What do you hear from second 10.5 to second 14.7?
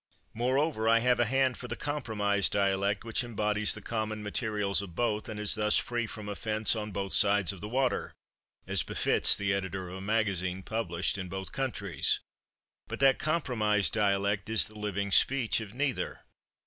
published in both countries. But that compromise dialect is